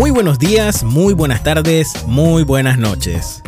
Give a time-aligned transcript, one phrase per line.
[0.00, 3.42] Muy buenos días, muy buenas tardes, muy buenas noches.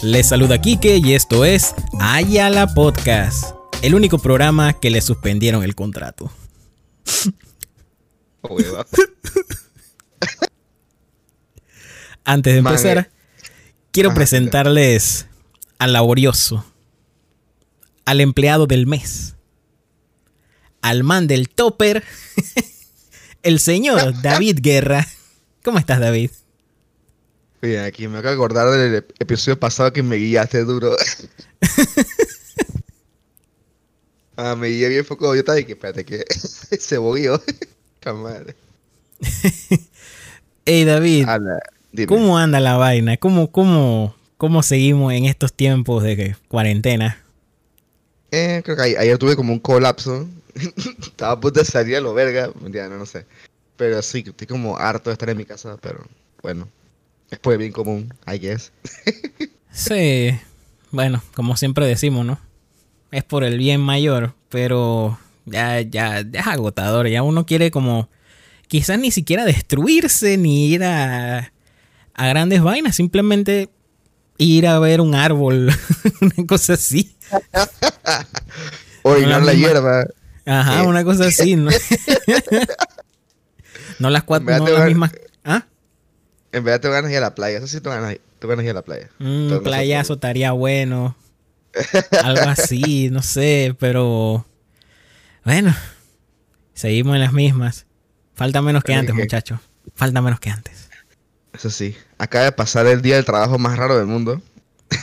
[0.00, 5.74] Les saluda Kike y esto es Ayala Podcast, el único programa que le suspendieron el
[5.74, 6.32] contrato.
[12.24, 13.10] Antes de empezar,
[13.90, 15.26] quiero presentarles
[15.78, 16.64] al laborioso,
[18.06, 19.36] al empleado del mes,
[20.80, 22.02] al man del topper,
[23.42, 25.06] el señor David Guerra.
[25.64, 26.30] ¿Cómo estás, David?
[27.60, 30.96] Bien, aquí me acabo de acordar del ep- episodio pasado que me guiaste duro.
[34.36, 35.34] ah, me guié bien poco.
[35.34, 36.24] Yo estaba que espérate que
[36.78, 37.42] se bogueó.
[38.14, 38.54] Madre.
[40.64, 41.26] Hey, David.
[42.06, 43.16] ¿cómo anda la vaina?
[43.18, 47.22] ¿Cómo, cómo, cómo seguimos en estos tiempos de cuarentena?
[48.30, 50.26] Eh, creo que a- ayer tuve como un colapso.
[51.02, 52.50] Estaba a punto de salir a lo verga.
[52.62, 53.26] Mentira, no, no sé.
[53.78, 56.06] Pero sí, estoy como harto de estar en mi casa, pero
[56.42, 56.68] bueno.
[57.30, 58.70] Es por el bien común, I guess.
[59.70, 60.30] Sí,
[60.90, 62.40] bueno, como siempre decimos, ¿no?
[63.12, 67.06] Es por el bien mayor, pero ya, ya, ya es agotador.
[67.08, 68.08] Ya uno quiere como
[68.66, 71.52] quizás ni siquiera destruirse ni ir a,
[72.14, 73.68] a grandes vainas, simplemente
[74.38, 75.70] ir a ver un árbol,
[76.22, 77.14] una cosa así.
[79.02, 80.06] Orinar la hierba.
[80.46, 80.86] Ajá, Eh.
[80.86, 81.70] una cosa así, ¿no?
[83.98, 85.12] No las cuatro, no las mismas.
[85.44, 85.64] ¿Ah?
[86.52, 87.58] En verdad tengo ganas ir a la playa.
[87.58, 89.08] Eso sí tengo ganas, tengo ganas ir a la playa.
[89.18, 91.16] Sé playazo estaría bueno.
[92.24, 94.46] Algo así, no sé, pero.
[95.44, 95.74] Bueno,
[96.74, 97.86] seguimos en las mismas.
[98.34, 99.60] Falta menos que antes, muchachos.
[99.94, 100.88] Falta menos que antes.
[101.52, 101.96] Eso sí.
[102.18, 104.40] Acaba de pasar el día del trabajo más raro del mundo.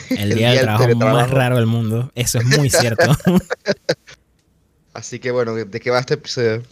[0.09, 2.11] El, El día del día del trabajo más raro del mundo.
[2.15, 3.15] Eso es muy cierto.
[4.93, 6.63] Así que bueno, ¿de qué va este episodio?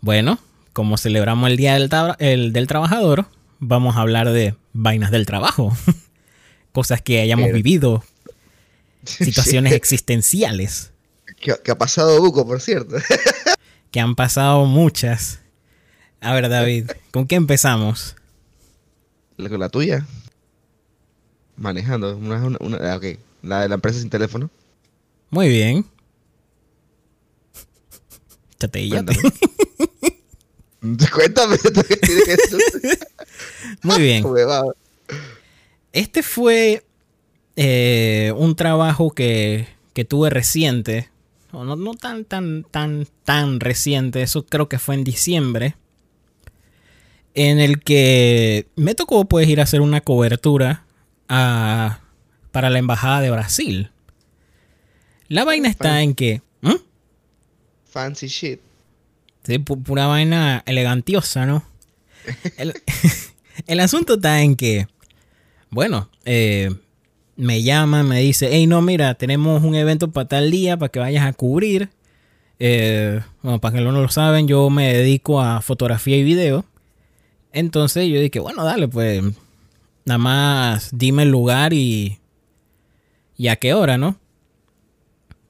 [0.00, 0.40] bueno,
[0.80, 3.26] como celebramos el día del, el- del trabajador,
[3.58, 5.76] vamos a hablar de vainas del trabajo.
[6.72, 8.04] Cosas que hayamos Pero- vivido,
[9.04, 10.92] situaciones existenciales,
[11.38, 12.96] ¿Qué, qué ha pasado, Buco, por cierto?
[13.90, 15.40] que han pasado muchas.
[16.22, 18.16] A ver, David, ¿con qué empezamos?
[19.36, 20.06] Con la tuya.
[21.56, 22.16] Manejando.
[22.16, 23.04] Una, una, una- ah, ok.
[23.42, 24.50] La de la empresa sin teléfono.
[25.30, 25.84] Muy bien.
[28.58, 29.12] Chatellate.
[31.14, 31.56] Cuéntame.
[33.82, 34.22] Muy bien.
[35.92, 36.84] Este fue
[37.56, 41.08] eh, un trabajo que, que tuve reciente.
[41.52, 44.22] No, no tan, tan, tan, tan reciente.
[44.22, 45.76] Eso creo que fue en diciembre.
[47.34, 50.84] En el que me tocó pues ir a hacer una cobertura
[51.28, 52.00] a-
[52.52, 53.90] para la embajada de Brasil.
[55.28, 56.42] La vaina está en que...
[56.60, 56.74] ¿Mm?
[57.84, 58.60] Fancy shit.
[59.44, 61.64] Sí, pu- pura vaina elegantiosa, ¿no?
[63.66, 64.86] El, asunto está en que,
[65.70, 66.70] bueno, eh,
[67.36, 70.98] me llaman, me dice, hey, no, mira, tenemos un evento para tal día, para que
[70.98, 71.88] vayas a cubrir.
[72.58, 76.64] Eh, bueno, para que no lo saben, yo me dedico a fotografía y video.
[77.52, 79.22] Entonces yo dije, bueno, dale, pues,
[80.04, 82.18] nada más dime el lugar y,
[83.36, 84.18] y a qué hora, ¿no?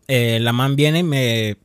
[0.09, 1.57] Eh, la man viene y me,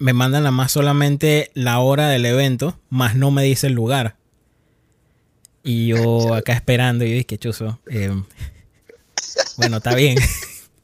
[0.00, 4.16] me mandan nada más solamente la hora del evento, más no me dice el lugar.
[5.62, 7.78] Y yo acá esperando, y dije, chuzo.
[7.88, 8.10] eh,
[9.58, 10.18] bueno, está bien.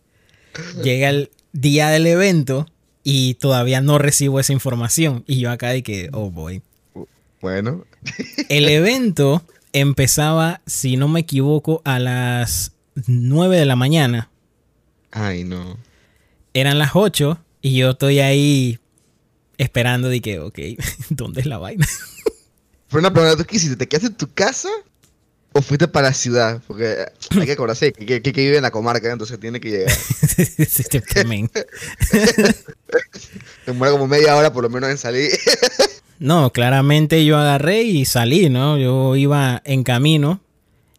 [0.83, 2.67] Llega el día del evento
[3.03, 5.25] y todavía no recibo esa información.
[5.27, 6.63] Y yo acá dije, oh boy.
[7.41, 7.85] Bueno.
[8.49, 12.73] El evento empezaba, si no me equivoco, a las
[13.07, 14.31] 9 de la mañana.
[15.11, 15.79] Ay, no.
[16.53, 18.79] Eran las 8 y yo estoy ahí
[19.59, 20.59] esperando de que, ok,
[21.11, 21.87] ¿dónde es la vaina?
[22.89, 23.77] Pero una pregunta, ¿tú qué hiciste?
[23.77, 24.69] ¿Te quedaste en tu casa?
[25.53, 26.63] ¿O fuiste para la ciudad?
[26.67, 29.97] Porque hay que acordarse que, que, que vive en la comarca, entonces tiene que llegar.
[33.67, 35.31] Demora como media hora por lo menos en salir.
[36.19, 38.79] No, claramente yo agarré y salí, ¿no?
[38.79, 40.41] Yo iba en camino,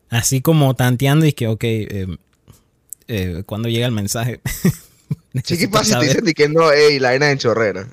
[0.09, 2.07] así como tanteando y que, ok, eh,
[3.07, 4.41] eh, cuando llega el mensaje.
[4.43, 4.69] Sí,
[5.57, 7.87] ¿qué necesito pasa si te dicen que no, ey, la arena en chorrera?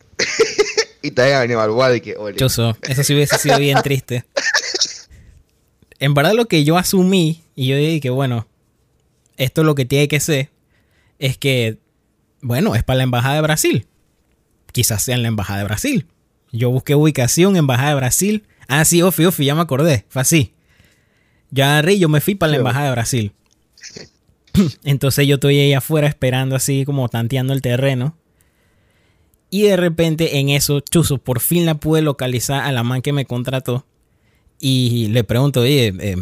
[1.04, 4.24] Y te a evaluar y que, oye, Choso, eso sí hubiese sido bien triste.
[5.98, 8.48] En verdad lo que yo asumí, y yo dije que bueno,
[9.36, 10.50] esto es lo que tiene que ser,
[11.18, 11.78] es que,
[12.40, 13.86] bueno, es para la Embajada de Brasil.
[14.72, 16.06] Quizás sea en la Embajada de Brasil.
[16.52, 18.46] Yo busqué ubicación, Embajada de Brasil.
[18.66, 20.06] Ah, sí, Ofi, Ofi, ya me acordé.
[20.08, 20.54] Fue así.
[21.50, 23.32] Yo agarré y yo me fui para la Embajada de Brasil.
[24.84, 28.16] Entonces yo estoy ahí afuera esperando así como tanteando el terreno.
[29.54, 33.12] Y de repente en eso, chuzo, por fin la pude localizar a la man que
[33.12, 33.86] me contrató.
[34.58, 36.16] Y le pregunto, oye, eh,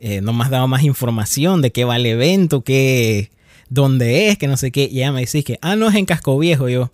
[0.00, 3.30] eh, no me has dado más información de qué va el evento, qué,
[3.70, 4.86] dónde es, que no sé qué.
[4.92, 6.68] Y ella me dice que, ah, no es en Casco Viejo.
[6.68, 6.90] Yo,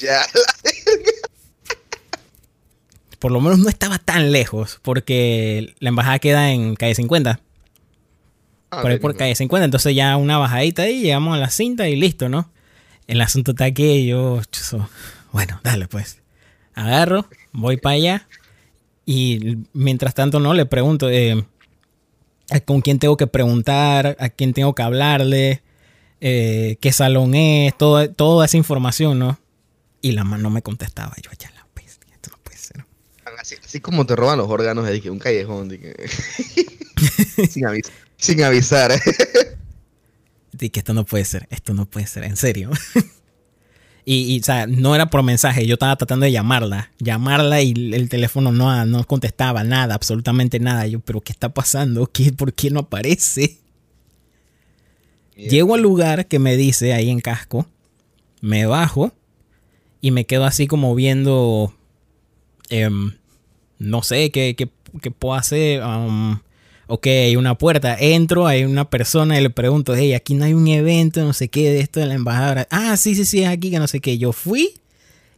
[0.00, 0.20] Ya.
[3.18, 7.40] por lo menos no estaba tan lejos, porque la embajada queda en calle 50.
[8.70, 9.64] Ah, por ahí por calle 50.
[9.64, 12.48] Entonces ya una bajadita ahí, llegamos a la cinta y listo, ¿no?
[13.06, 14.88] El asunto está que yo, chuzo,
[15.32, 16.22] bueno, dale pues.
[16.74, 18.28] Agarro, voy para allá
[19.06, 21.44] y mientras tanto no le pregunto eh,
[22.64, 25.62] con quién tengo que preguntar, a quién tengo que hablarle,
[26.20, 29.38] eh, qué salón es, todo, toda esa información, ¿no?
[30.02, 31.14] Y la mano no me contestaba.
[31.22, 32.84] Yo, ya la bestia, esto no puede ser.
[33.40, 35.70] Así, así como te roban los órganos que un callejón.
[37.48, 38.92] sin, avis- sin avisar.
[40.60, 42.70] Y que esto no puede ser, esto no puede ser, en serio.
[44.04, 47.72] y, y, o sea, no era por mensaje, yo estaba tratando de llamarla, llamarla y
[47.94, 50.86] el teléfono no, no contestaba nada, absolutamente nada.
[50.86, 52.06] Yo, pero ¿qué está pasando?
[52.06, 53.58] ¿Qué, ¿Por qué no aparece?
[55.36, 57.66] Llego al lugar que me dice ahí en casco,
[58.40, 59.12] me bajo
[60.00, 61.74] y me quedo así como viendo,
[62.70, 63.12] em,
[63.78, 64.70] no sé qué, qué,
[65.02, 65.82] qué puedo hacer.
[65.82, 66.38] um,
[66.86, 70.54] ok, hay una puerta, entro, hay una persona y le pregunto, hey, aquí no hay
[70.54, 72.66] un evento, no sé qué, de esto de la embajadora.
[72.70, 74.18] Ah, sí, sí, sí, es aquí, que no sé qué.
[74.18, 74.74] Yo fui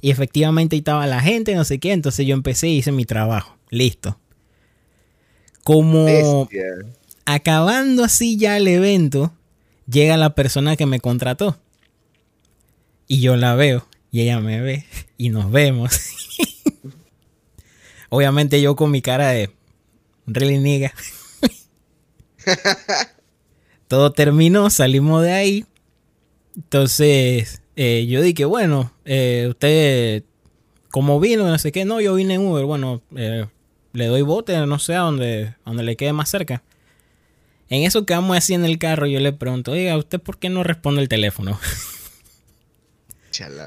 [0.00, 3.04] y efectivamente ahí estaba la gente, no sé qué, entonces yo empecé y hice mi
[3.04, 3.56] trabajo.
[3.70, 4.18] Listo.
[5.64, 6.64] Como Bestia.
[7.26, 9.32] acabando así ya el evento,
[9.90, 11.58] llega la persona que me contrató.
[13.06, 13.86] Y yo la veo.
[14.10, 14.84] Y ella me ve.
[15.16, 15.98] Y nos vemos.
[18.10, 19.50] Obviamente yo con mi cara de...
[20.26, 20.92] Really nigga.
[23.88, 25.66] Todo terminó, salimos de ahí.
[26.56, 30.24] Entonces eh, yo dije, bueno, eh, usted,
[30.90, 31.46] ¿cómo vino?
[31.46, 31.84] No sé qué.
[31.84, 32.64] No, yo vine en Uber.
[32.64, 33.46] Bueno, eh,
[33.92, 36.62] le doy bote, no sé, a donde, a donde le quede más cerca.
[37.68, 40.48] En eso que vamos así en el carro, yo le pregunto, oiga, ¿usted por qué
[40.48, 41.58] no responde el teléfono?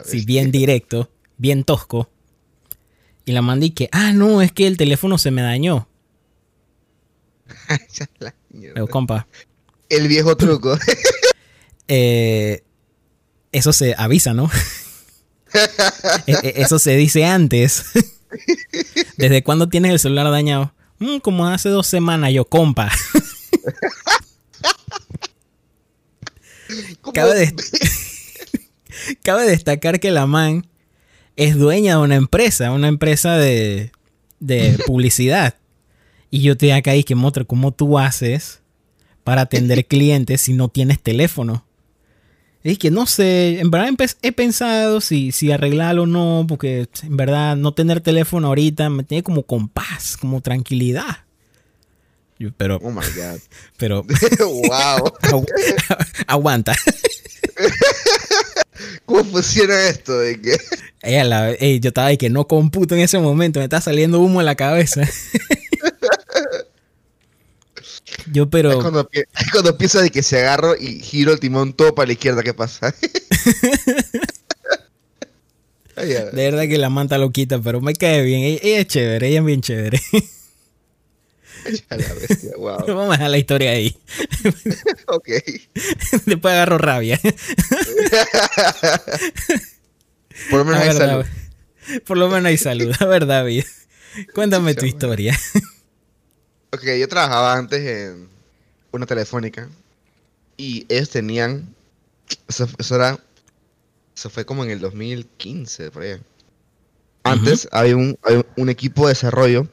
[0.04, 2.10] Sí, bien directo, bien tosco.
[3.24, 5.88] Y la mandé que, ah, no, es que el teléfono se me dañó.
[7.94, 8.86] Chala, mierda.
[8.88, 9.28] Compa,
[9.90, 10.78] El viejo truco.
[11.88, 12.64] eh,
[13.52, 14.50] eso se avisa, ¿no?
[16.28, 17.84] E- e- eso se dice antes.
[19.18, 20.74] ¿Desde cuándo tienes el celular dañado?
[21.00, 22.90] "Mm, como hace dos semanas, yo, compa.
[27.14, 27.56] Cabe, de-
[29.24, 30.68] Cabe destacar que la man
[31.36, 33.92] es dueña de una empresa, una empresa de,
[34.40, 35.56] de publicidad.
[36.32, 38.62] Y yo te acá y que motra, ¿cómo tú haces
[39.24, 41.66] para atender clientes si no tienes teléfono?
[42.64, 43.90] Es que no sé, en verdad
[44.22, 49.04] he pensado si, si arreglarlo o no, porque en verdad no tener teléfono ahorita me
[49.04, 51.26] tiene como con paz, como tranquilidad.
[52.38, 53.40] Yo, pero, Oh my god.
[53.78, 54.04] pero,
[54.40, 55.14] wow.
[55.22, 55.46] agu-
[56.28, 56.76] aguanta.
[59.06, 60.18] ¿Cómo funciona esto?
[60.20, 60.40] De
[61.24, 64.40] la- ey, yo estaba de que no computo en ese momento, me está saliendo humo
[64.40, 65.02] en la cabeza.
[68.32, 71.40] Yo, es pero, cuando, pi- es cuando pienso de que se agarro y giro el
[71.40, 72.94] timón todo para la izquierda, ¿qué pasa?
[75.96, 78.42] De verdad que la manta lo quita, pero me cae bien.
[78.42, 80.02] Ella, ella es chévere, ella es bien chévere.
[81.88, 82.86] Chala, bestia, wow.
[82.88, 83.96] Vamos a dejar la historia ahí.
[85.08, 85.28] Ok.
[86.26, 87.20] Después agarro rabia.
[90.50, 91.26] Por lo menos A hay salud.
[92.08, 92.96] Por lo menos hay salud.
[93.00, 93.66] A ver, David.
[94.34, 95.38] Cuéntame tu historia.
[96.74, 98.30] Ok, yo trabajaba antes en
[98.92, 99.68] una telefónica
[100.58, 101.74] y ellos tenían,
[102.48, 103.20] eso, eso era,
[104.16, 106.22] eso fue como en el 2015, por ahí.
[107.24, 109.68] Antes había, un, había un equipo de desarrollo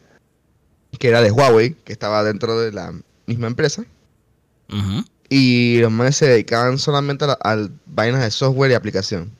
[0.99, 2.93] que era de Huawei, que estaba dentro de la
[3.27, 3.85] misma empresa,
[5.31, 9.31] y los manes se dedicaban solamente a, la- a vainas de software y aplicación.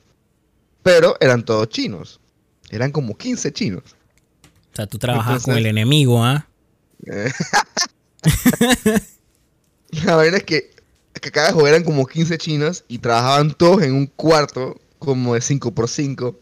[0.83, 2.19] Pero eran todos chinos,
[2.69, 3.83] eran como 15 chinos.
[4.71, 6.47] O sea, tú trabajabas con Entonces- el enemigo, ¿ah?
[7.05, 7.31] Eh.
[10.03, 10.71] La vaina es que,
[11.19, 15.39] que cada juego eran como 15 chinos y trabajaban todos en un cuarto como de
[15.39, 16.35] 5x5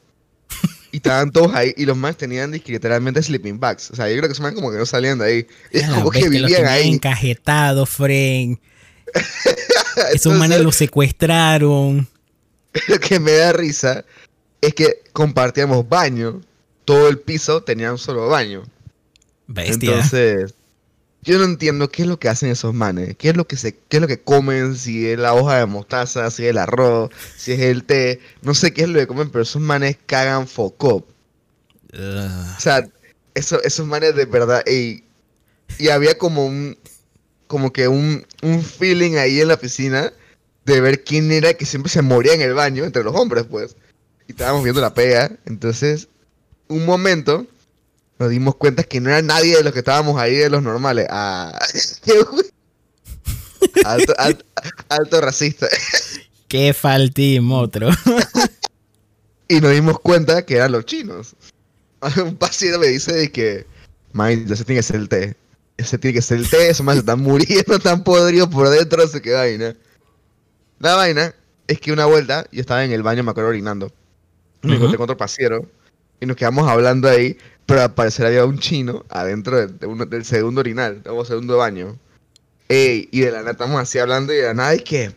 [0.92, 3.92] y estaban todos ahí y los más tenían literalmente sleeping bags.
[3.92, 5.48] O sea, yo creo que esos más como que no salían de ahí.
[5.72, 6.90] Es como que los vivían ahí.
[6.90, 8.60] encajetados, Fren.
[10.14, 12.08] Esos manes los secuestraron.
[12.88, 14.06] Lo que me da risa
[14.62, 16.42] es que compartíamos baño.
[16.86, 18.64] Todo el piso tenía un solo baño.
[19.48, 19.92] Bestia.
[19.92, 20.54] Entonces,
[21.24, 23.76] yo no entiendo qué es lo que hacen esos manes, qué es lo que se,
[23.76, 27.12] qué es lo que comen, si es la hoja de mostaza, si es el arroz,
[27.36, 30.48] si es el té, no sé qué es lo que comen, pero esos manes cagan
[30.48, 31.08] foco.
[31.94, 32.56] Ugh.
[32.58, 32.88] O sea,
[33.34, 35.04] eso, esos manes de verdad, ey,
[35.78, 36.78] y había como un,
[37.48, 40.14] como que un, un feeling ahí en la piscina
[40.66, 43.76] de ver quién era que siempre se moría en el baño, entre los hombres, pues.
[44.28, 46.10] Y estábamos viendo la pega, entonces,
[46.68, 47.48] un momento,
[48.20, 51.08] nos dimos cuenta que no era nadie de los que estábamos ahí de los normales.
[51.10, 51.58] Ah,
[53.86, 54.46] alto, alto,
[54.90, 55.68] alto racista.
[56.48, 57.90] Qué faltín, otro.
[59.48, 61.36] y nos dimos cuenta que eran los chinos.
[62.24, 63.66] Un paciente me dice de que,
[64.14, 65.36] man, ese tiene que ser el té.
[65.78, 69.08] Ese tiene que ser el té, esos más están muriendo, están podridos por dentro, no
[69.10, 69.76] sé qué vaina.
[70.80, 71.36] La vaina
[71.68, 73.92] es que una vuelta yo estaba en el baño, me acuerdo orinando.
[74.62, 75.70] Me encontré con otro pasiero
[76.20, 81.04] y nos quedamos hablando ahí, pero al parecer había un chino adentro del segundo orinal,
[81.06, 82.00] o segundo baño.
[82.70, 85.14] Ey, y de la nada estamos así hablando y de la nada es que...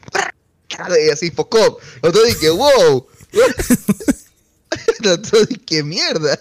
[1.07, 1.79] Y así, focó.
[2.03, 3.07] Nosotros dije, wow.
[5.05, 6.39] Nosotros dije, mierda.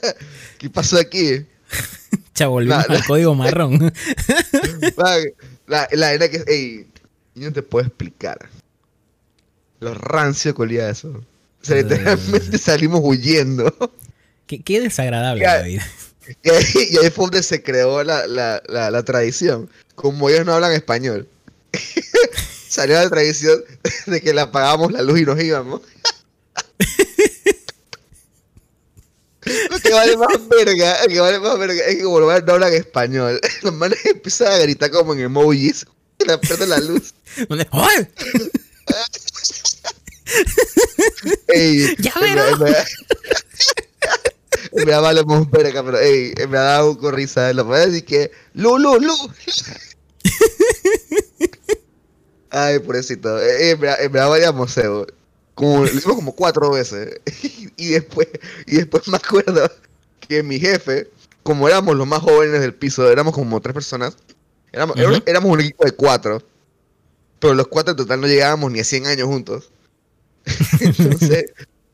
[0.58, 1.46] ¿Qué pasó aquí?
[2.36, 3.78] Ya volvimos al código marrón.
[5.68, 6.44] la, la era que...
[6.48, 6.88] Ey,
[7.36, 8.50] no te puedo explicar.
[9.80, 11.10] Lo rancio colía eso.
[11.10, 13.72] O sea, literalmente salimos huyendo.
[14.50, 15.88] Qué, qué desagradable la vida.
[16.44, 19.68] Y ahí, y ahí, fue donde se creó la, la, la, la tradición.
[19.96, 21.28] Como ellos no hablan español,
[22.70, 23.64] salió la tradición
[24.06, 25.82] de que le apagábamos la luz y nos íbamos.
[29.72, 32.54] Lo que vale más verga, lo que vale más verga es que como los no
[32.54, 35.88] hablan español, los manes empiezan a gritar como en emojis
[36.20, 37.16] y le prenden la luz.
[41.48, 42.60] ey, ¡Ya verás!
[44.86, 47.52] Me da vale más pero ey, me ha dado un risa.
[47.54, 49.14] Lo puedo decir que, ¡Lu, Lu, Lu!
[52.50, 53.40] Ay, pobrecito.
[53.40, 55.06] Eh, eh, me, me da varias museo.
[55.54, 57.20] Como, lo hicimos como cuatro veces.
[57.78, 58.28] y después,
[58.66, 59.70] y después me acuerdo
[60.28, 61.10] que mi jefe,
[61.44, 64.16] como éramos los más jóvenes del piso, éramos como tres personas.
[64.72, 65.24] Éramos, uh -huh.
[65.26, 66.42] éramos un equipo de cuatro.
[67.40, 69.72] Pero los cuatro en total no llegábamos ni a 100 años juntos.
[70.80, 71.46] Entonces,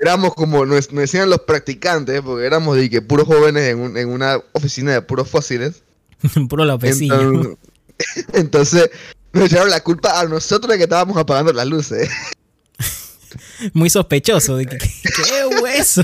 [0.05, 3.97] éramos como, nos, nos, decían los practicantes, porque éramos de que puros jóvenes en, un,
[3.97, 5.83] en una oficina de puros fósiles.
[6.49, 7.57] Puro la Entonces,
[8.33, 8.89] entonces,
[9.33, 12.09] nos echaron la culpa a nosotros de que estábamos apagando las luces.
[13.73, 16.03] Muy sospechoso, de que, qué hueso.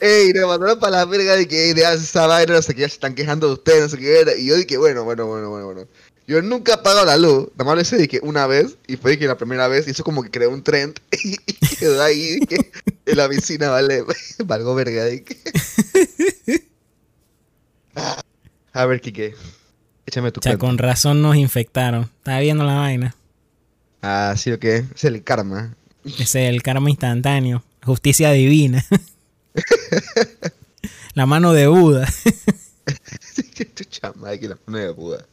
[0.00, 2.94] Ey, nos mandaron para la verga de que de esa vaina, no sé qué, se
[2.94, 4.34] están quejando de ustedes, no sé qué era.
[4.34, 5.88] Y yo dije, bueno, bueno, bueno, bueno, bueno.
[6.30, 8.96] Yo nunca he apagado la luz, nada más lo hice de que una vez, y
[8.96, 11.36] fue de que la primera vez, y eso como que creó un trend, y,
[11.76, 12.70] quedó ahí que
[13.06, 14.04] en la vecina, vale,
[14.44, 15.36] valgo verga de que...
[18.72, 19.34] A ver, Kike,
[20.06, 20.66] échame tu O sea, cuenta.
[20.66, 22.08] con razón nos infectaron.
[22.18, 23.16] Estaba viendo la vaina.
[24.00, 25.74] Ah, sí, o qué, es el karma.
[26.16, 27.64] Es el karma instantáneo.
[27.82, 28.86] Justicia divina.
[31.14, 32.08] la mano de Buda.
[33.74, 35.26] tu chama, que la mano de Buda.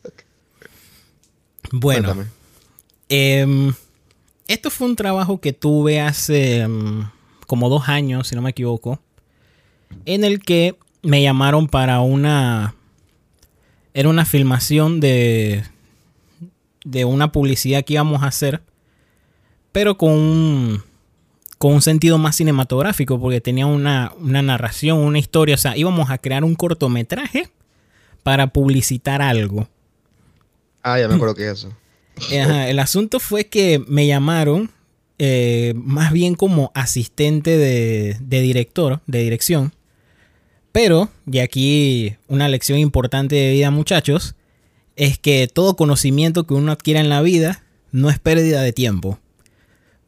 [1.72, 2.26] Bueno,
[3.10, 3.74] eh,
[4.48, 7.10] esto fue un trabajo que tuve hace um,
[7.46, 9.00] como dos años, si no me equivoco,
[10.06, 12.76] en el que me llamaron para una...
[13.94, 15.64] Era una filmación de,
[16.86, 18.62] de una publicidad que íbamos a hacer,
[19.72, 20.84] pero con un,
[21.58, 26.12] con un sentido más cinematográfico, porque tenía una, una narración, una historia, o sea, íbamos
[26.12, 27.50] a crear un cortometraje
[28.22, 29.68] para publicitar algo.
[30.94, 31.74] Ah, ya me acuerdo que es eso.
[32.41, 34.72] Ajá, el asunto fue que me llamaron
[35.20, 39.74] eh, más bien como asistente de, de, director, de dirección.
[40.72, 44.36] Pero, y aquí una lección importante de vida, muchachos,
[44.96, 49.20] es que todo conocimiento que uno adquiera en la vida no es pérdida de tiempo.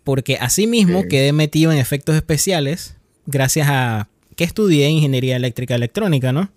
[0.04, 1.10] Porque asimismo okay.
[1.10, 2.96] quedé metido en efectos especiales
[3.26, 6.50] gracias a que estudié ingeniería eléctrica electrónica, ¿no?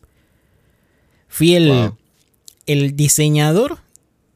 [1.28, 1.96] Fui el, wow.
[2.66, 3.78] el diseñador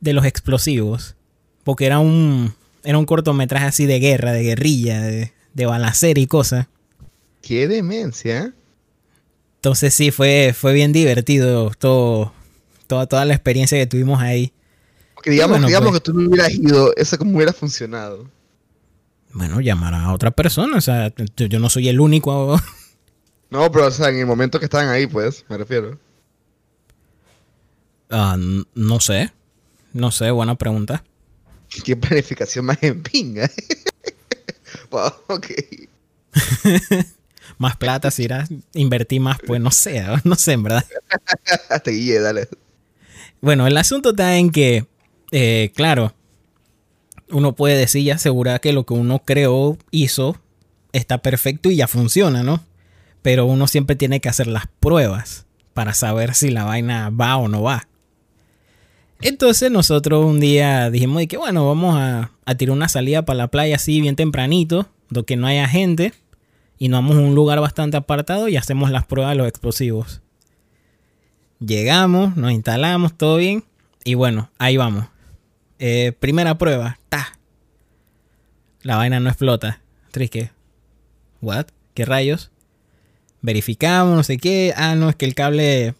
[0.07, 1.17] de los explosivos.
[1.65, 6.27] Porque era un, era un cortometraje así de guerra, de guerrilla, de, de balacera y
[6.27, 6.67] cosas.
[7.43, 8.55] Qué demencia.
[9.57, 12.33] Entonces sí, fue, fue bien divertido todo,
[12.87, 14.53] toda, toda la experiencia que tuvimos ahí.
[15.15, 18.31] Porque digamos, bueno, digamos pues, que tú no hubieras ido, eso como hubiera funcionado.
[19.33, 22.61] Bueno, llamar a otra persona, o sea, yo, yo no soy el único.
[23.51, 25.99] no, pero o sea, en el momento que estaban ahí, pues, me refiero.
[28.11, 29.33] Uh, no sé.
[29.97, 31.03] No sé, buena pregunta.
[31.83, 33.51] ¿Qué planificación más en pinga?
[34.91, 35.47] wow, ok.
[37.59, 40.85] más plata, si irás invertir más, pues no sé, no sé, en verdad.
[41.85, 42.47] Te guíe, dale.
[43.41, 44.85] Bueno, el asunto está en que,
[45.33, 46.15] eh, claro,
[47.31, 50.37] uno puede decir y asegurar que lo que uno creó, hizo,
[50.93, 52.63] está perfecto y ya funciona, ¿no?
[53.23, 57.49] Pero uno siempre tiene que hacer las pruebas para saber si la vaina va o
[57.49, 57.89] no va.
[59.21, 63.39] Entonces nosotros un día dijimos de que bueno, vamos a, a tirar una salida para
[63.39, 66.13] la playa así bien tempranito, donde no haya gente,
[66.79, 70.21] y nos vamos a un lugar bastante apartado y hacemos las pruebas de los explosivos.
[71.59, 73.65] Llegamos, nos instalamos, todo bien,
[74.05, 75.07] y bueno, ahí vamos.
[75.79, 77.39] Eh, primera prueba, ta.
[78.83, 79.81] La vaina no explota.
[80.11, 80.51] Trisque.
[81.41, 81.67] ¿What?
[81.95, 82.51] ¿Qué rayos?
[83.43, 84.73] Verificamos, no sé qué.
[84.77, 85.95] Ah, no, es que el cable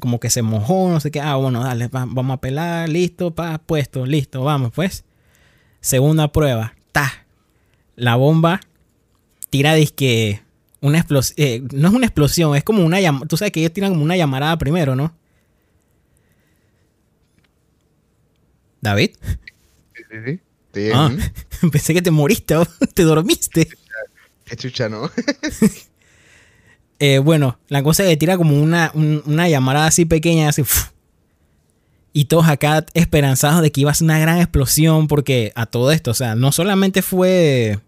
[0.00, 1.20] como que se mojó, no sé qué.
[1.20, 5.04] Ah, bueno, dale, va- vamos a pelar, listo, pa, puesto, listo, vamos, pues.
[5.80, 7.26] Segunda prueba, ta.
[7.96, 8.60] La bomba
[9.50, 10.42] tira disque
[10.80, 11.68] una explosión.
[11.72, 13.26] no es una explosión, es como una llamada.
[13.26, 15.14] Tú sabes que ellos tiran como una llamarada primero, ¿no?
[18.80, 19.10] David.
[19.94, 20.40] Sí, sí,
[20.74, 20.90] sí.
[20.94, 21.10] Ah,
[21.72, 22.54] pensé que te moriste,
[22.94, 23.68] te dormiste.
[24.44, 25.10] Qué chucha, ¿no?
[27.00, 30.62] Eh, bueno, la cosa es que tira como una, un- una llamarada así pequeña, así.
[32.12, 35.92] Y todos acá esperanzados de que iba a ser una gran explosión, porque a todo
[35.92, 37.78] esto, o sea, no solamente fue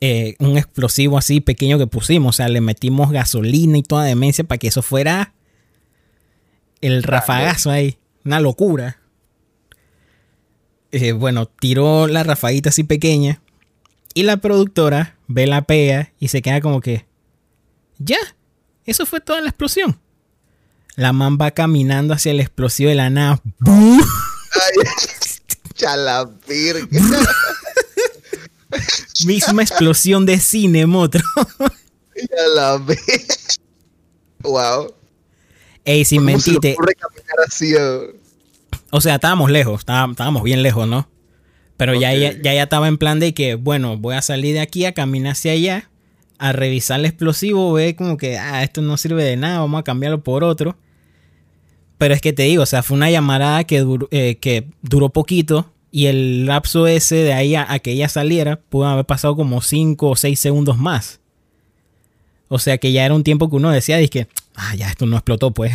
[0.00, 4.44] eh, un explosivo así pequeño que pusimos, o sea, le metimos gasolina y toda demencia
[4.44, 5.34] para que eso fuera
[6.80, 8.98] el rafagazo ahí, una locura.
[10.92, 13.40] Eh, bueno, tiró la rafaguita así pequeña
[14.14, 17.04] y la productora ve la pega y se queda como que,
[17.98, 18.18] ya,
[18.84, 19.98] eso fue toda la explosión.
[20.94, 23.40] La man va caminando hacia el explosivo de la nada.
[23.58, 24.00] ¡Bum!
[29.26, 31.22] Misma explosión de cine, motro.
[34.42, 34.94] Wow.
[35.84, 36.76] Ey, sin ¿Cómo se mentirte.
[37.46, 37.74] así?
[37.76, 38.06] oh?
[38.90, 41.08] O sea, estábamos lejos, estábamos, bien lejos, ¿no?
[41.76, 44.86] Pero ya, ya, ya estaba en plan de que, bueno, voy a salir de aquí
[44.86, 45.90] a caminar hacia allá,
[46.38, 49.84] a revisar el explosivo, ve como que, ah, esto no sirve de nada, vamos a
[49.84, 50.76] cambiarlo por otro.
[51.98, 55.08] Pero es que te digo, o sea, fue una llamada que, dur- eh, que duró
[55.08, 59.34] poquito y el lapso ese de ahí a, a que ella saliera pudo haber pasado
[59.34, 61.20] como 5 o 6 segundos más.
[62.48, 65.16] O sea que ya era un tiempo que uno decía, dije, ah, ya esto no
[65.16, 65.72] explotó, pues.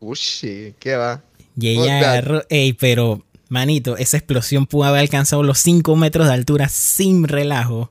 [0.00, 1.22] Ushi, ¿qué va?
[1.58, 6.34] Y ella agarró, ey, pero, manito, esa explosión pudo haber alcanzado los 5 metros de
[6.34, 7.90] altura sin relajo.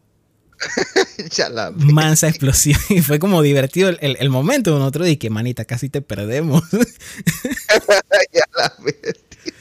[1.93, 2.79] Mansa explosión.
[2.89, 4.77] Y fue como divertido el, el- el momento.
[4.77, 6.63] Nosotros dije, manita, casi te perdemos.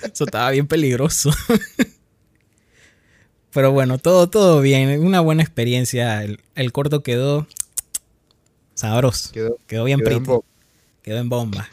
[0.03, 1.31] Eso estaba bien peligroso.
[3.53, 5.05] Pero bueno, todo, todo bien.
[5.05, 6.23] Una buena experiencia.
[6.23, 7.47] El, el corto quedó
[8.75, 9.31] sabroso.
[9.33, 10.25] Quedó, Quedó bien quedó en
[11.03, 11.69] Quedó en bomba.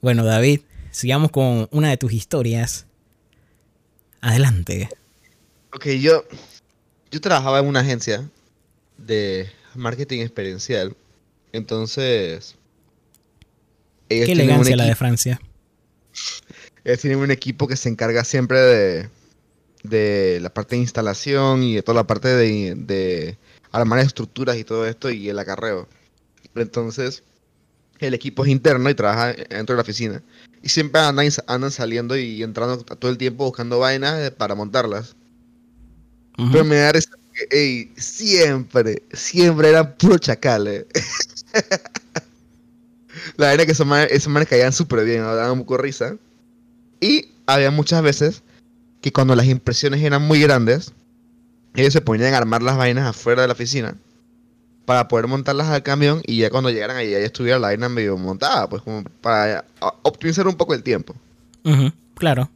[0.00, 2.86] Bueno, David, sigamos con una de tus historias.
[4.20, 4.88] Adelante.
[5.72, 6.24] Ok, yo,
[7.10, 8.28] yo trabajaba en una agencia
[8.98, 10.96] de marketing experiencial.
[11.52, 12.56] Entonces,
[14.08, 15.40] ellos Qué elegancia la de equipo- Francia.
[16.84, 19.08] ellos tienen un equipo que se encarga siempre de,
[19.82, 23.38] de la parte de instalación y de toda la parte de, de
[23.72, 25.88] armar estructuras y todo esto y el acarreo.
[26.54, 27.22] Entonces,
[27.98, 30.22] el equipo es interno y trabaja dentro de la oficina.
[30.62, 35.16] Y siempre andan, andan saliendo y entrando todo el tiempo buscando vainas eh, para montarlas.
[36.52, 40.86] Pero me da risa porque, ey, siempre, siempre eran puro chacales.
[43.36, 45.34] La verdad es que esos manes, esos manes caían súper bien, ¿no?
[45.34, 46.16] daban de risa.
[47.00, 48.42] Y había muchas veces
[49.00, 50.92] que cuando las impresiones eran muy grandes,
[51.74, 53.96] ellos se ponían a armar las vainas afuera de la oficina
[54.84, 58.16] para poder montarlas al camión y ya cuando llegaran ahí ya estuviera la vaina medio
[58.16, 59.64] montada, pues como para
[60.02, 61.14] optimizar un poco el tiempo.
[62.14, 62.50] Claro.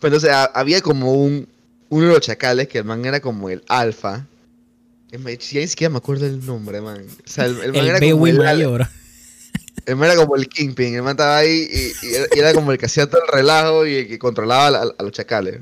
[0.00, 1.48] Pero entonces ha- había como un
[1.92, 4.26] uno de los chacales que el man era como el alfa.
[5.10, 5.36] Ya ni
[5.68, 7.04] siquiera me acuerdo el nombre, man.
[7.06, 8.88] O sea, el, el man El era como el, al- mayor.
[9.84, 10.94] el man era como el Kingpin.
[10.94, 13.30] El man estaba ahí y, y era, y era como el que hacía todo el
[13.30, 15.60] relajo y el que controlaba a, a- a los chacales.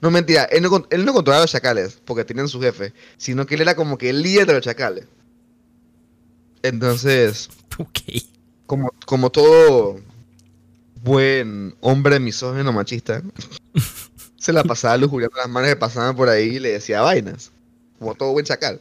[0.00, 3.46] No, mentira, él no, él no controlaba a los chacales porque tenían su jefe, sino
[3.46, 5.04] que él era como que el líder de los chacales.
[6.62, 7.98] Entonces, Ok.
[8.66, 10.00] como, como todo
[11.02, 13.22] buen hombre misógino machista,
[14.42, 17.50] se la pasaba lujuriando las manos que pasaban por ahí y le decía vainas.
[17.98, 18.80] Como todo buen chacal.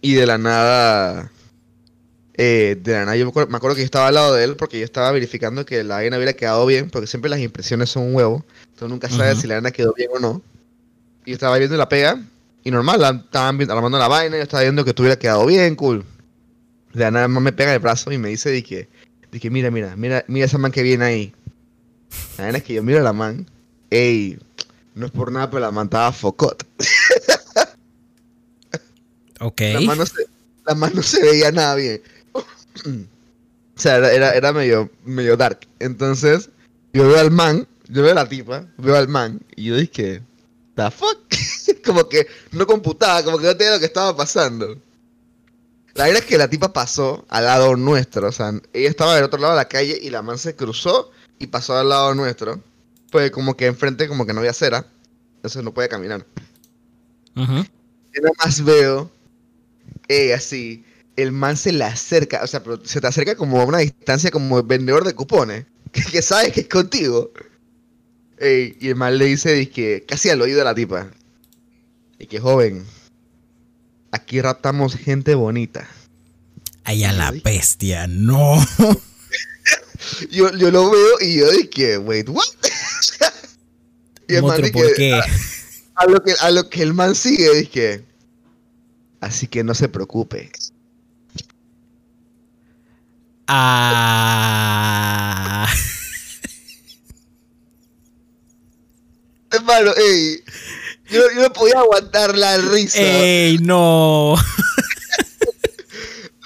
[0.00, 1.30] Y de la nada.
[2.34, 4.44] eh, de la nada, yo me acuerdo, me acuerdo que yo estaba al lado de
[4.44, 7.90] él porque yo estaba verificando que la vaina hubiera quedado bien, porque siempre las impresiones
[7.90, 8.44] son un huevo.
[8.62, 10.42] Entonces nunca sabes si la vaina quedó bien o no.
[11.24, 12.22] Y yo estaba viendo la pega,
[12.64, 16.04] y normal, la- estaban armando la vaina, yo estaba viendo que tuviera quedado bien, cool.
[16.94, 18.88] De la nada más me pega el brazo y me dice de que,
[19.30, 21.32] de que mira, mira, mira, mira esa man que viene ahí.
[22.38, 23.46] La verdad es que yo miro a la man,
[23.90, 24.38] ey,
[24.94, 26.66] no es por nada, pero la man estaba focot.
[29.40, 29.60] Ok.
[29.60, 30.26] La mano se,
[30.66, 32.02] la mano se veía nada bien.
[32.34, 32.40] o
[33.76, 35.60] sea, era, era, era medio, medio dark.
[35.78, 36.50] Entonces,
[36.92, 40.22] yo veo al man, yo veo a la tipa, veo al man, y yo dije,
[40.74, 41.18] ¿the fuck?
[41.84, 44.76] como que no computaba, como que no tenía lo que estaba pasando.
[45.94, 49.24] La verdad es que la tipa pasó al lado nuestro, o sea, ella estaba del
[49.24, 52.60] otro lado de la calle y la man se cruzó y pasó al lado nuestro.
[53.10, 54.86] Pues como que enfrente como que no había acera,
[55.36, 56.26] entonces no puede caminar.
[57.36, 57.64] Ujú.
[58.14, 59.10] Yo nada más veo,
[60.08, 60.84] eh, así,
[61.16, 64.30] el man se le acerca, o sea, pero se te acerca como a una distancia
[64.30, 67.32] como vendedor de cupones, que, que sabes que es contigo.
[68.38, 71.10] Ey, y el man le dice, que casi al oído de la tipa,
[72.18, 72.84] y que joven,
[74.12, 75.88] aquí raptamos gente bonita.
[76.84, 78.64] Ay, a la bestia, no.
[80.30, 82.44] Yo, yo lo veo y yo dije, wait, what?
[84.28, 85.14] y el man ¿por qué?
[85.14, 85.22] A,
[85.94, 88.04] a lo que, a lo que el man sigue, dije,
[89.20, 90.50] así que no se preocupe.
[93.48, 94.46] Ah.
[99.50, 100.44] Hermano, ey,
[101.08, 103.00] yo, yo no podía aguantar la risa.
[103.00, 104.36] Ey, no.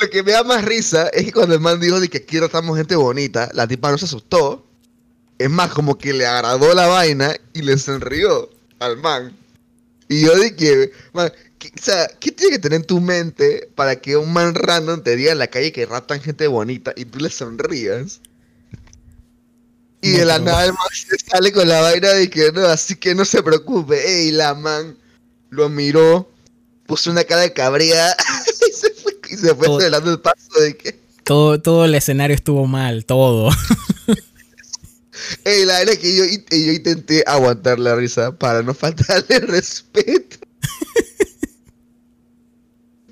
[0.00, 2.38] Lo que me da más risa es que cuando el man dijo de que aquí
[2.38, 4.66] tratamos gente bonita, la tipa no se asustó.
[5.42, 9.36] Es más, como que le agradó la vaina y le sonrió al man.
[10.08, 13.96] Y yo dije, man, ¿qué, o sea, ¿qué tiene que tener en tu mente para
[13.96, 17.18] que un man random te diga en la calle que raptan gente bonita y tú
[17.18, 18.20] le sonrías?
[20.00, 20.46] Y de la No.
[20.46, 23.42] nada el man se sale con la vaina de que no, así que no se
[23.42, 24.04] preocupe.
[24.04, 24.96] Ey, la man
[25.50, 26.28] lo miró,
[26.86, 28.14] puso una cara de cabría
[28.68, 31.00] y se fue, y se fue Todo- el paso de que...
[31.24, 33.50] Todo, todo el escenario estuvo mal, todo.
[35.44, 40.38] Ey, la verdad es que yo, yo intenté aguantar la risa para no faltarle respeto.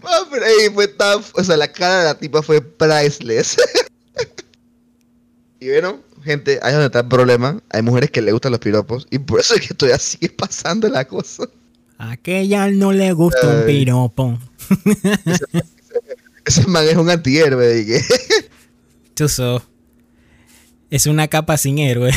[0.03, 1.23] Ah, pero, ey, fue tan...
[1.35, 3.57] O sea, la cara de la tipa fue priceless.
[5.61, 7.63] y bueno, gente, ahí es donde está el problema.
[7.71, 10.89] Hay mujeres que le gustan los piropos y por eso es que todavía sigue pasando
[10.89, 11.45] la cosa.
[11.99, 14.39] Aquella no le gusta un piropo.
[16.47, 17.75] Ese man es un antihéroe.
[17.75, 18.03] dije.
[19.15, 19.63] Chuso.
[20.91, 22.11] Es una capa sin héroe.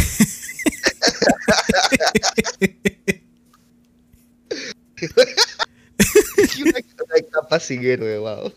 [6.59, 6.73] una,
[7.05, 8.51] una capa sin héroe, wow.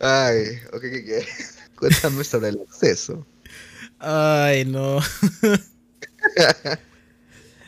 [0.00, 1.26] Ay, ok, ¿qué qué?
[1.76, 3.26] Cuéntame sobre el acceso.
[3.98, 5.00] Ay, no.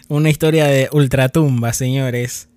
[0.09, 2.49] Una historia de ultratumba, señores.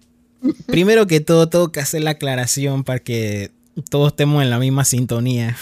[0.66, 3.52] Primero que todo, tengo que hacer la aclaración para que
[3.90, 5.56] todos estemos en la misma sintonía.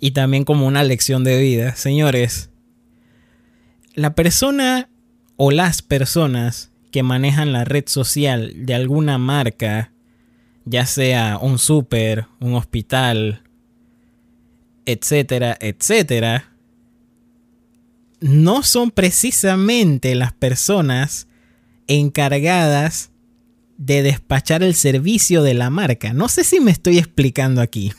[0.00, 1.76] Y también como una lección de vida.
[1.76, 2.50] Señores,
[3.94, 4.88] la persona
[5.36, 9.92] o las personas que manejan la red social de alguna marca,
[10.64, 13.42] ya sea un súper, un hospital,
[14.86, 16.52] etcétera, etcétera,
[18.20, 21.28] no son precisamente las personas
[21.86, 23.10] encargadas
[23.78, 26.12] de despachar el servicio de la marca.
[26.12, 27.92] No sé si me estoy explicando aquí.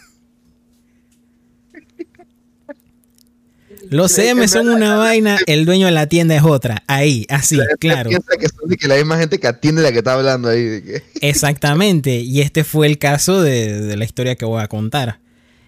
[3.89, 6.84] Los CM son una vaina, el dueño de la tienda es otra.
[6.88, 8.10] Ahí, así, claro.
[8.10, 10.63] Piensa que son de que la misma gente que atiende la que está hablando ahí.
[10.63, 11.04] De que...
[11.28, 15.20] Exactamente, y este fue el caso de, de la historia que voy a contar.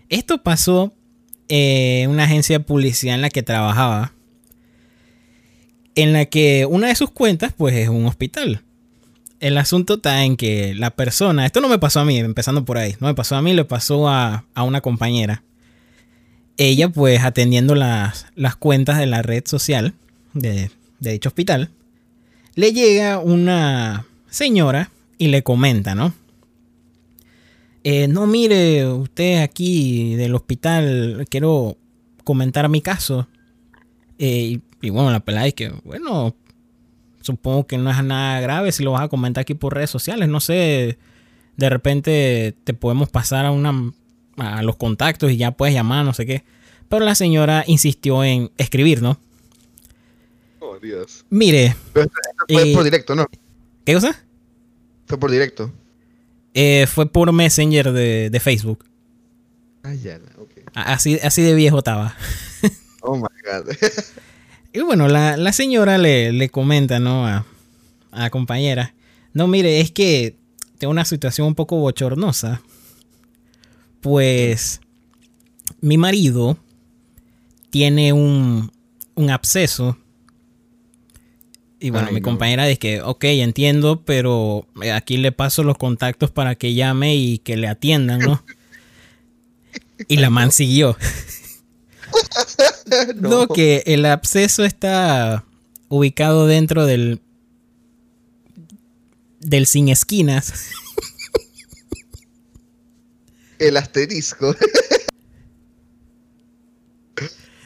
[0.10, 0.93] Esto pasó
[1.47, 4.13] en una agencia de publicidad en la que trabajaba,
[5.95, 8.63] en la que una de sus cuentas pues es un hospital.
[9.39, 12.78] El asunto está en que la persona, esto no me pasó a mí, empezando por
[12.78, 15.43] ahí, no me pasó a mí, le pasó a, a una compañera.
[16.58, 19.94] Ella pues atendiendo las, las cuentas de la red social
[20.34, 21.70] de, dicho hospital,
[22.56, 26.13] le llega una señora y le comenta, ¿no?
[27.84, 31.78] Eh, no, mire, usted aquí del hospital, quiero
[32.24, 33.28] comentar mi caso.
[34.20, 36.36] Eh, y, y bueno, la pelada es que, bueno,
[37.22, 40.30] supongo que no es nada grave si lo vas a comentar aquí por redes sociales.
[40.30, 40.98] No sé,
[41.58, 43.92] de repente te podemos pasar a una
[44.38, 46.43] a los contactos y ya puedes llamar, no sé qué.
[46.89, 49.19] Pero la señora insistió en escribir, ¿no?
[50.60, 51.26] Oh, Dios.
[51.30, 53.26] Mire, Pero esto, esto fue Eh, por directo, ¿no?
[53.86, 54.24] ¿qué cosa?
[55.08, 55.72] Fue por directo.
[56.54, 58.86] Eh, fue por Messenger de, de Facebook.
[59.84, 60.19] Ah, ya,
[60.76, 62.15] Así, así de viejo estaba.
[63.06, 63.76] Oh my god.
[64.76, 67.28] Y bueno, la, la señora le, le comenta, ¿no?
[67.28, 67.46] A,
[68.12, 68.96] a la compañera.
[69.34, 70.36] No, mire, es que
[70.80, 72.62] tengo una situación un poco bochornosa.
[74.04, 74.80] Pues
[75.82, 76.58] mi marido
[77.72, 78.72] tiene un,
[79.16, 79.98] un absceso
[81.80, 82.26] Y bueno, Ay, mi no.
[82.26, 87.16] compañera dice que, ok, entiendo, pero eh, aquí le paso los contactos para que llame
[87.16, 88.44] y que le atiendan, ¿no?
[90.08, 90.96] Y la man siguió.
[93.16, 95.46] No, que el absceso está
[95.89, 97.22] ubicado dentro del.
[99.39, 100.54] del sin esquinas.
[103.63, 104.56] El asterisco.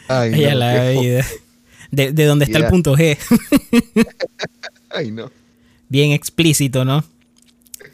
[0.07, 1.25] Ay, no, la vida.
[1.91, 3.17] De, de donde está el punto G.
[4.89, 5.31] Ay, no.
[5.89, 7.03] Bien explícito, ¿no?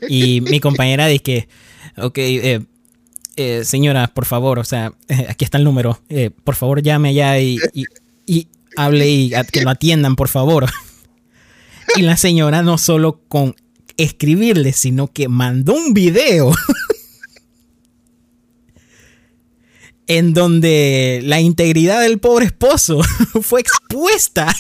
[0.10, 1.48] Y mi compañera dice que,
[1.98, 2.62] ok, eh,
[3.36, 6.02] eh, señora, por favor, o sea, eh, aquí está el número.
[6.10, 7.86] eh, por favor, llame allá y, y-
[8.26, 10.66] y hable y a- que lo atiendan, por favor.
[11.96, 13.56] Y la señora no solo con
[13.98, 16.52] escribirle, sino que mandó un video
[20.08, 23.02] en donde la integridad del pobre esposo
[23.42, 24.54] fue expuesta.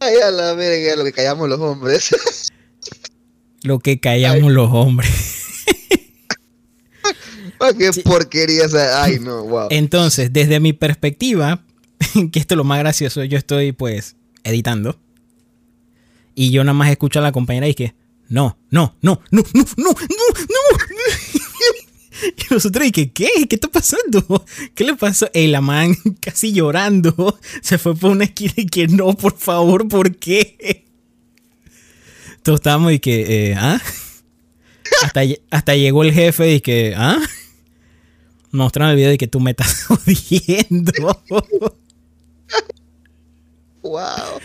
[0.00, 2.10] Ay, a la verga, lo que callamos los hombres.
[3.64, 5.10] Lo que callamos los hombres.
[7.60, 8.02] Ay, qué Sí.
[8.02, 9.02] porquería esa.
[9.02, 9.66] Ay, no, wow.
[9.70, 11.64] Entonces, desde mi perspectiva,
[12.30, 14.96] que esto es lo más gracioso, yo estoy pues editando.
[16.36, 17.94] Y yo nada más escucho a la compañera y que,
[18.28, 21.37] no, no, no, no, no, no, no, no.
[22.36, 23.28] Y nosotros y que, ¿qué?
[23.48, 24.44] ¿Qué está pasando?
[24.74, 25.28] ¿Qué le pasó?
[25.32, 29.88] Y la man casi llorando se fue por una esquina y que no, por favor,
[29.88, 30.84] ¿por qué?
[32.42, 33.80] Todos estábamos y que, eh, ¿ah?
[35.02, 37.18] Hasta, hasta llegó el jefe y que, ¿ah?
[38.50, 40.92] Mostraron el video de que tú me estás jodiendo.
[43.82, 44.40] Wow.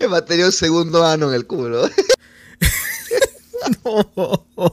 [0.00, 1.90] Me va a tener un segundo ano en el culo.
[3.84, 4.70] Ay,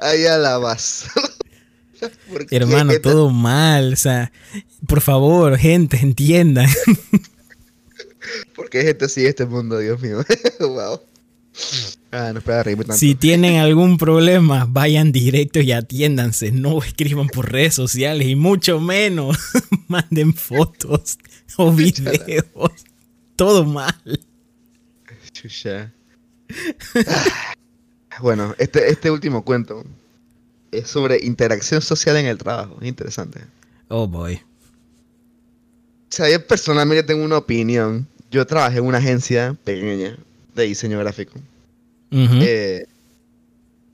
[0.00, 0.76] a la.
[2.50, 3.92] Hermano, todo mal.
[3.92, 4.32] O sea,
[4.86, 6.68] por favor, gente, entiendan.
[8.54, 10.24] ¿Por qué gente sigue este mundo, Dios mío?
[10.60, 11.00] wow.
[12.12, 12.98] Ah, no reírme tanto.
[12.98, 16.52] Si tienen algún problema, vayan directo y atiéndanse.
[16.52, 19.36] No escriban por redes sociales y mucho menos
[19.88, 21.18] manden fotos
[21.56, 22.72] o videos.
[23.34, 23.94] Todo mal.
[25.32, 25.92] Chucha.
[27.06, 27.54] Ah,
[28.20, 29.84] Bueno, este, este último cuento
[30.70, 32.76] es sobre interacción social en el trabajo.
[32.80, 33.40] Es interesante.
[33.88, 34.34] Oh boy.
[34.34, 38.06] O sea, yo personalmente tengo una opinión.
[38.30, 40.16] Yo trabajé en una agencia pequeña
[40.54, 41.38] de diseño gráfico.
[42.10, 42.86] Eh,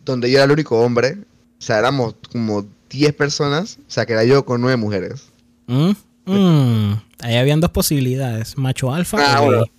[0.05, 1.19] donde yo era el único hombre.
[1.59, 3.79] O sea, éramos como 10 personas.
[3.89, 5.27] O sea, que era yo con 9 mujeres.
[5.67, 5.91] Mm,
[6.27, 7.03] mm.
[7.21, 9.59] Ahí habían dos posibilidades: macho alfa Ah, bueno.
[9.61, 9.71] gay.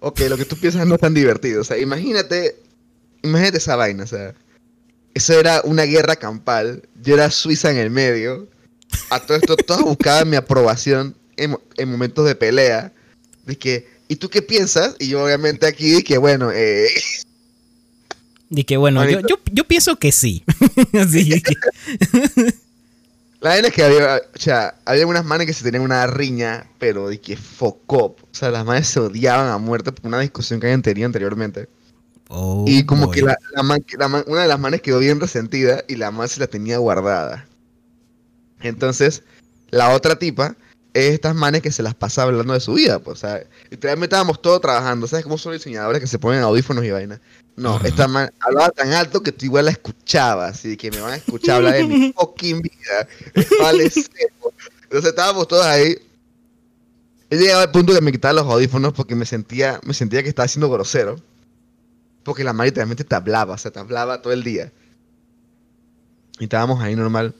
[0.00, 1.60] Ok, lo que tú piensas no es tan divertido.
[1.60, 2.56] O sea, imagínate,
[3.22, 4.04] imagínate esa vaina.
[4.04, 4.34] O sea,
[5.14, 6.88] eso era una guerra campal.
[7.02, 8.48] Yo era Suiza en el medio.
[9.10, 12.92] A todo esto, todos buscaban mi aprobación en, en momentos de pelea.
[13.46, 14.96] De que, ¿y tú qué piensas?
[14.98, 16.88] Y yo obviamente aquí, que bueno, eh,
[18.50, 20.44] Y que bueno, yo, yo, yo pienso que sí.
[23.40, 26.66] La vaina es que había, o sea, había unas manes que se tenían una riña,
[26.78, 28.16] pero de que focó.
[28.20, 31.66] O sea, las manes se odiaban a muerte por una discusión que habían tenido anteriormente.
[32.32, 33.14] Oh, y como boy.
[33.16, 36.12] que la, la man- la man- una de las manes quedó bien resentida y la
[36.12, 37.46] man se la tenía guardada.
[38.60, 39.22] Entonces,
[39.70, 40.56] la otra tipa
[40.92, 42.98] es estas manes que se las pasa hablando de su vida.
[42.98, 45.06] Pues, o sea, literalmente estábamos todos trabajando.
[45.06, 47.20] ¿Sabes cómo son los diseñadores que se ponen audífonos y vaina?
[47.56, 50.58] No, esta man hablaba tan alto que tú igual la escuchabas.
[50.58, 53.08] Así que me van a escuchar hablar de mi fucking vida.
[53.60, 54.52] Vale, seco.
[54.84, 55.96] Entonces estábamos todos ahí.
[57.28, 60.28] He llegado al punto que me quitaba los audífonos porque me sentía, me sentía que
[60.28, 61.16] estaba siendo grosero.
[62.30, 64.70] Porque la madre literalmente te hablaba, o sea, te hablaba todo el día.
[66.38, 67.34] Y estábamos ahí normal.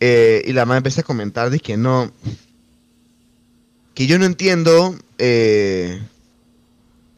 [0.00, 2.12] Eh, y la madre empezó a comentar de que no.
[3.94, 4.94] Que yo no entiendo.
[5.16, 5.98] Eh,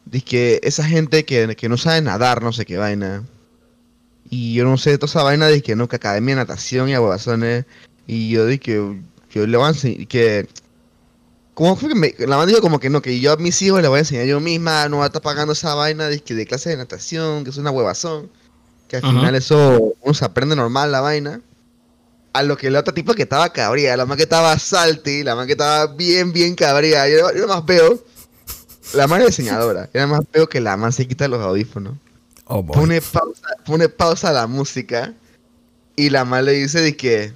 [0.04, 3.24] de que esa gente que, que no sabe nadar, no sé qué vaina.
[4.30, 6.94] Y yo no sé toda esa vaina de que no, que academia de natación y
[6.94, 7.64] aguazones.
[8.06, 9.00] Y yo dije que
[9.32, 10.06] yo le voy a.
[10.06, 10.46] Que,
[11.58, 13.80] ¿Cómo fue que me, la madre dijo como que no, que yo a mis hijos
[13.80, 16.46] les voy a enseñar yo misma, no voy a estar pagando esa vaina de, de
[16.46, 18.30] clase de natación, que es una huevazón,
[18.86, 21.40] que al final eso uno se aprende normal la vaina.
[22.32, 25.34] A lo que la otra tipa que estaba cabría, la más que estaba salty, la
[25.34, 27.08] más que estaba bien, bien cabría.
[27.08, 28.04] Yo, yo más veo,
[28.94, 31.94] la más diseñadora, era más veo que la más se quita los audífonos
[32.44, 35.12] Oh, pone pausa, pone pausa a la música
[35.96, 37.32] y la madre le dice de que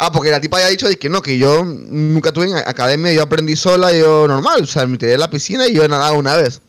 [0.00, 3.22] ah porque la tipa había dicho que no que yo nunca tuve en academia yo
[3.22, 6.36] aprendí sola yo normal o sea me tiré a la piscina y yo nadaba una
[6.36, 6.62] vez.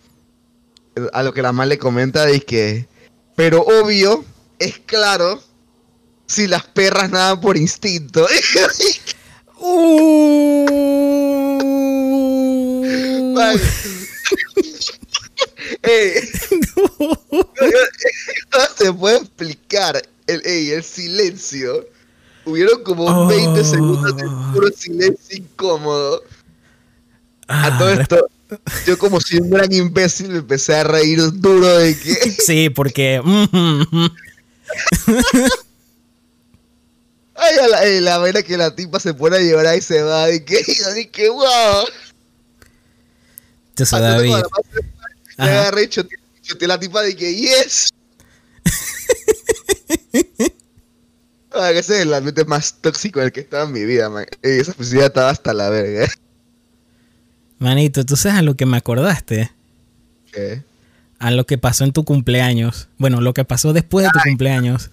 [1.14, 2.88] A lo que la madre le comenta de que
[3.38, 4.26] pero obvio
[4.60, 5.42] es claro
[6.28, 8.28] si las perras nadan por instinto.
[13.34, 13.60] Man.
[15.84, 16.14] Ey,
[17.00, 21.88] no se puede explicar el, ey, el silencio.
[22.46, 23.28] Hubieron como Oh.
[23.28, 24.24] 20 segundos de
[24.54, 26.24] puro silencio incómodo.
[27.48, 28.28] A Ah, todo esto,
[28.86, 32.14] yo como si un gran imbécil me empecé a reír duro de que...
[32.46, 33.22] Sí, porque.
[37.36, 40.02] Ay, a la, eh, la vaina que la tipa se pone a llorar y se
[40.04, 40.30] va.
[40.32, 40.62] Y que,
[41.00, 41.86] y que wow.
[43.70, 44.34] Entonces, David.
[45.38, 45.60] Ajá.
[45.60, 47.90] agarré y choteé la tipa de que yes.
[51.54, 54.26] Ese es el ambiente más tóxico en el que estaba en mi vida, man.
[54.42, 56.08] Esa oficina estaba hasta la verga.
[57.60, 59.52] Manito, tú sabes a lo que me acordaste.
[60.32, 60.64] ¿Qué?
[61.20, 62.88] A lo que pasó en tu cumpleaños.
[62.98, 64.90] Bueno, lo que pasó después de tu cumpleaños.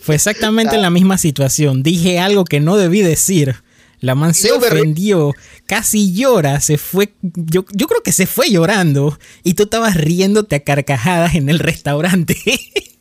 [0.00, 1.82] Fue exactamente la misma situación.
[1.82, 3.56] Dije algo que no debí decir.
[4.00, 5.34] La man se ofendió,
[5.66, 7.12] casi llora, se fue.
[7.20, 9.18] Yo, yo creo que se fue llorando.
[9.42, 12.36] Y tú estabas riéndote a carcajadas en el restaurante.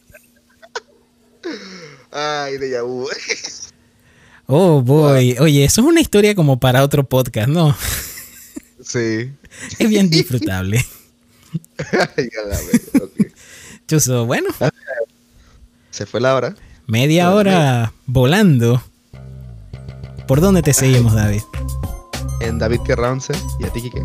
[2.12, 3.08] Ay, de vu.
[4.52, 5.38] Oh, boy.
[5.40, 7.76] Oye, eso es una historia como para otro podcast, ¿no?
[8.82, 9.32] Sí.
[9.78, 10.84] Es bien disfrutable.
[11.78, 13.28] Ay, a la verga, ok.
[13.88, 14.50] Chuso, bueno,
[15.92, 16.56] Se fue la hora.
[16.88, 18.82] media hora volando.
[20.28, 21.42] ¿Por dónde te seguimos, David?
[22.40, 23.34] En David Kerrance.
[23.60, 24.02] ¿Y a ti, Kike?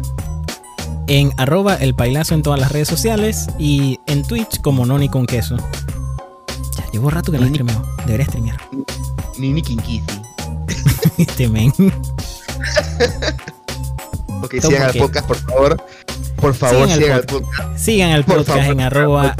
[1.06, 5.24] En arroba el pailazo en todas las redes sociales y en Twitch como Noni con
[5.24, 5.56] queso.
[6.94, 7.82] Llevo rato que no streameo.
[8.06, 8.56] Debería streamear.
[9.36, 10.04] Nini Kinkisi.
[11.18, 11.72] Este men.
[14.44, 15.84] Ok, sigan al podcast, por favor.
[16.36, 17.76] Por favor, Sigan al al podcast.
[17.76, 19.34] Sigan Por podcast en arroba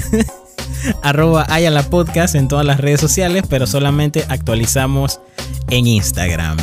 [1.02, 5.20] arroba Ayala Podcast en todas las redes sociales, pero solamente actualizamos
[5.68, 6.56] en Instagram.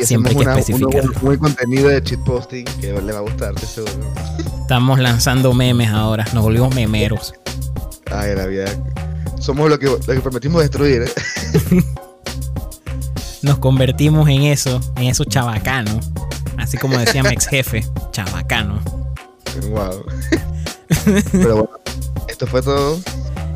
[0.00, 1.04] Y Siempre hay que una- especificar.
[1.20, 3.92] un contenido de cheat posting que le va a gustar, seguro.
[4.62, 7.34] Estamos lanzando memes ahora, nos volvimos memeros.
[8.22, 8.66] Ay, la vida.
[9.40, 11.02] Somos lo que, lo que prometimos destruir.
[11.02, 11.82] ¿eh?
[13.42, 15.98] Nos convertimos en eso, en eso chabacano.
[16.56, 18.80] Así como decía mi ex jefe, chabacano.
[19.70, 20.04] wow.
[21.32, 21.70] Pero bueno,
[22.28, 23.00] esto fue todo.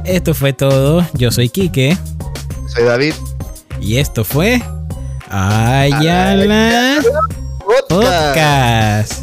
[0.05, 1.07] Esto fue todo.
[1.15, 1.97] Yo soy Quique
[2.75, 3.15] Soy David.
[3.81, 4.61] y esto fue
[5.31, 7.01] Ayala
[7.89, 9.23] Podcast.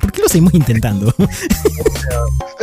[0.00, 1.14] ¿Por qué lo seguimos intentando?